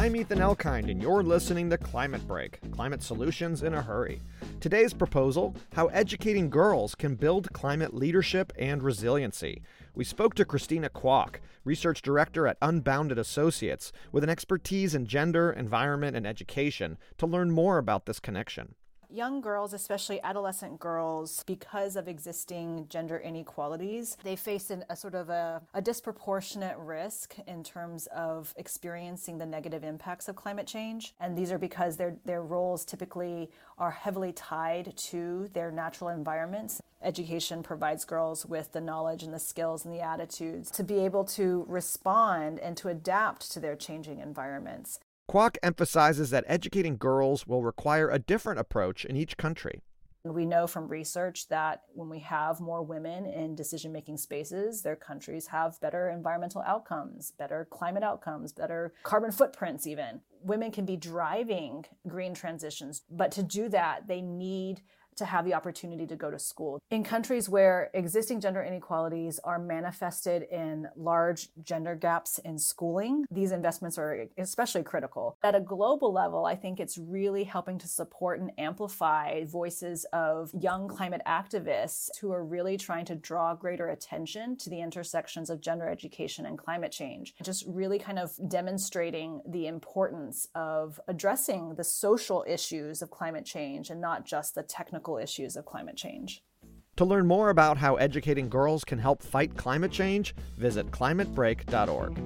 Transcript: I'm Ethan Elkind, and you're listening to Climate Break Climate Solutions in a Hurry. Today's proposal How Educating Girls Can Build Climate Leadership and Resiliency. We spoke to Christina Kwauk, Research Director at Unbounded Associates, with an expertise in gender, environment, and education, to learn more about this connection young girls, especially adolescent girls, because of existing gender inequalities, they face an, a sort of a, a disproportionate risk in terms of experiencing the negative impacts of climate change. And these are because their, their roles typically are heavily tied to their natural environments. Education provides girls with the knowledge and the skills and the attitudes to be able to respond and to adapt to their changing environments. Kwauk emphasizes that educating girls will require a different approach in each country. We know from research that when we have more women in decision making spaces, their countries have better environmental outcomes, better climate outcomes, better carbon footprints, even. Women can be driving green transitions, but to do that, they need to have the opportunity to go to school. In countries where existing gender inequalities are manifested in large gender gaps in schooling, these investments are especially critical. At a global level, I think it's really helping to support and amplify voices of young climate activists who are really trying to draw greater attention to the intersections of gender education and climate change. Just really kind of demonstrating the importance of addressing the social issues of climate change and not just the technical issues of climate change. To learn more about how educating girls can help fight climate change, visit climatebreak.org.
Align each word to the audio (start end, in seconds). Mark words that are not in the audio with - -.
I'm 0.00 0.16
Ethan 0.16 0.38
Elkind, 0.38 0.90
and 0.90 1.02
you're 1.02 1.22
listening 1.22 1.68
to 1.68 1.76
Climate 1.76 2.26
Break 2.26 2.58
Climate 2.72 3.02
Solutions 3.02 3.62
in 3.62 3.74
a 3.74 3.82
Hurry. 3.82 4.22
Today's 4.58 4.94
proposal 4.94 5.54
How 5.74 5.88
Educating 5.88 6.48
Girls 6.48 6.94
Can 6.94 7.16
Build 7.16 7.52
Climate 7.52 7.92
Leadership 7.92 8.50
and 8.58 8.82
Resiliency. 8.82 9.60
We 9.94 10.04
spoke 10.04 10.32
to 10.36 10.46
Christina 10.46 10.88
Kwauk, 10.88 11.40
Research 11.66 12.00
Director 12.00 12.46
at 12.46 12.56
Unbounded 12.62 13.18
Associates, 13.18 13.92
with 14.10 14.24
an 14.24 14.30
expertise 14.30 14.94
in 14.94 15.04
gender, 15.04 15.52
environment, 15.52 16.16
and 16.16 16.26
education, 16.26 16.96
to 17.18 17.26
learn 17.26 17.50
more 17.50 17.76
about 17.76 18.06
this 18.06 18.20
connection 18.20 18.76
young 19.12 19.40
girls, 19.40 19.72
especially 19.72 20.20
adolescent 20.22 20.78
girls, 20.78 21.44
because 21.46 21.96
of 21.96 22.08
existing 22.08 22.86
gender 22.88 23.18
inequalities, 23.18 24.16
they 24.22 24.36
face 24.36 24.70
an, 24.70 24.84
a 24.88 24.96
sort 24.96 25.14
of 25.14 25.28
a, 25.28 25.62
a 25.74 25.82
disproportionate 25.82 26.76
risk 26.78 27.36
in 27.46 27.62
terms 27.62 28.06
of 28.08 28.54
experiencing 28.56 29.38
the 29.38 29.46
negative 29.46 29.84
impacts 29.84 30.28
of 30.28 30.36
climate 30.36 30.66
change. 30.66 31.14
And 31.20 31.36
these 31.36 31.52
are 31.52 31.58
because 31.58 31.96
their, 31.96 32.16
their 32.24 32.42
roles 32.42 32.84
typically 32.84 33.50
are 33.78 33.90
heavily 33.90 34.32
tied 34.32 34.96
to 34.96 35.48
their 35.52 35.70
natural 35.70 36.10
environments. 36.10 36.80
Education 37.02 37.62
provides 37.62 38.04
girls 38.04 38.44
with 38.44 38.72
the 38.72 38.80
knowledge 38.80 39.22
and 39.22 39.32
the 39.32 39.38
skills 39.38 39.84
and 39.84 39.94
the 39.94 40.00
attitudes 40.00 40.70
to 40.72 40.84
be 40.84 40.98
able 40.98 41.24
to 41.24 41.64
respond 41.66 42.58
and 42.58 42.76
to 42.76 42.88
adapt 42.88 43.50
to 43.52 43.60
their 43.60 43.74
changing 43.74 44.18
environments. 44.20 45.00
Kwauk 45.30 45.58
emphasizes 45.62 46.30
that 46.30 46.42
educating 46.48 46.96
girls 46.96 47.46
will 47.46 47.62
require 47.62 48.10
a 48.10 48.18
different 48.18 48.58
approach 48.58 49.04
in 49.04 49.14
each 49.14 49.36
country. 49.36 49.80
We 50.24 50.44
know 50.44 50.66
from 50.66 50.88
research 50.88 51.46
that 51.50 51.82
when 51.94 52.08
we 52.08 52.18
have 52.18 52.60
more 52.60 52.82
women 52.82 53.26
in 53.26 53.54
decision 53.54 53.92
making 53.92 54.16
spaces, 54.16 54.82
their 54.82 54.96
countries 54.96 55.46
have 55.46 55.80
better 55.80 56.10
environmental 56.10 56.64
outcomes, 56.66 57.30
better 57.38 57.68
climate 57.70 58.02
outcomes, 58.02 58.52
better 58.52 58.92
carbon 59.04 59.30
footprints, 59.30 59.86
even. 59.86 60.20
Women 60.42 60.72
can 60.72 60.84
be 60.84 60.96
driving 60.96 61.84
green 62.08 62.34
transitions, 62.34 63.02
but 63.08 63.30
to 63.30 63.44
do 63.44 63.68
that, 63.68 64.08
they 64.08 64.20
need 64.20 64.82
to 65.20 65.26
have 65.26 65.44
the 65.44 65.54
opportunity 65.54 66.06
to 66.06 66.16
go 66.16 66.30
to 66.30 66.38
school. 66.38 66.80
In 66.90 67.04
countries 67.04 67.48
where 67.48 67.90
existing 67.94 68.40
gender 68.40 68.62
inequalities 68.62 69.38
are 69.44 69.58
manifested 69.58 70.42
in 70.50 70.88
large 70.96 71.48
gender 71.62 71.94
gaps 71.94 72.38
in 72.38 72.58
schooling, 72.58 73.26
these 73.30 73.52
investments 73.52 73.98
are 73.98 74.26
especially 74.38 74.82
critical. 74.82 75.36
At 75.42 75.54
a 75.54 75.60
global 75.60 76.12
level, 76.12 76.46
I 76.46 76.56
think 76.56 76.80
it's 76.80 76.96
really 76.98 77.44
helping 77.44 77.78
to 77.78 77.86
support 77.86 78.40
and 78.40 78.50
amplify 78.58 79.44
voices 79.44 80.06
of 80.12 80.50
young 80.58 80.88
climate 80.88 81.22
activists 81.26 82.08
who 82.20 82.32
are 82.32 82.44
really 82.44 82.76
trying 82.78 83.04
to 83.04 83.14
draw 83.14 83.54
greater 83.54 83.88
attention 83.88 84.56
to 84.56 84.70
the 84.70 84.80
intersections 84.80 85.50
of 85.50 85.60
gender 85.60 85.88
education 85.88 86.46
and 86.46 86.56
climate 86.58 86.92
change. 86.92 87.34
Just 87.42 87.64
really 87.68 87.98
kind 87.98 88.18
of 88.18 88.32
demonstrating 88.48 89.42
the 89.46 89.66
importance 89.66 90.48
of 90.54 90.98
addressing 91.08 91.74
the 91.74 91.84
social 91.84 92.44
issues 92.48 93.02
of 93.02 93.10
climate 93.10 93.44
change 93.44 93.90
and 93.90 94.00
not 94.00 94.24
just 94.24 94.54
the 94.54 94.62
technical 94.62 95.09
issues 95.18 95.56
of 95.56 95.64
climate 95.64 95.96
change. 95.96 96.42
To 96.96 97.04
learn 97.04 97.26
more 97.26 97.50
about 97.50 97.78
how 97.78 97.96
educating 97.96 98.48
girls 98.48 98.84
can 98.84 98.98
help 98.98 99.22
fight 99.22 99.56
climate 99.56 99.92
change, 99.92 100.34
visit 100.58 100.90
climatebreak.org. 100.90 102.18